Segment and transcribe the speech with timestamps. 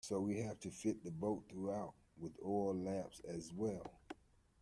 [0.03, 3.85] So we have to fit the boat throughout with oil lamps as well.